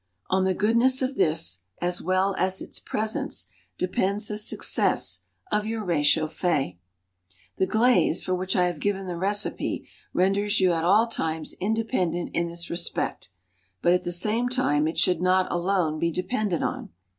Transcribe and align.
On 0.31 0.45
the 0.45 0.55
goodness 0.55 1.03
of 1.03 1.15
this 1.15 1.59
(as 1.79 2.01
well 2.01 2.33
as 2.39 2.59
its 2.59 2.79
presence) 2.79 3.51
depends 3.77 4.27
the 4.29 4.37
success 4.39 5.19
of 5.51 5.67
your 5.67 5.85
réchauffé. 5.85 6.77
The 7.57 7.67
glaze, 7.67 8.23
for 8.23 8.33
which 8.33 8.55
I 8.55 8.65
have 8.65 8.79
given 8.79 9.05
the 9.05 9.15
recipe, 9.15 9.87
renders 10.11 10.59
you 10.59 10.73
at 10.73 10.83
all 10.83 11.05
times 11.05 11.53
independent 11.59 12.31
in 12.33 12.47
this 12.47 12.67
respect, 12.71 13.29
but 13.83 13.93
at 13.93 14.03
the 14.03 14.11
same 14.11 14.49
time 14.49 14.87
it 14.87 14.97
should 14.97 15.21
not 15.21 15.51
alone 15.51 15.99
be 15.99 16.09
depended 16.09 16.63
on. 16.63 16.89